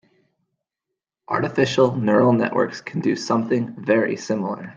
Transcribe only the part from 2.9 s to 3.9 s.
do something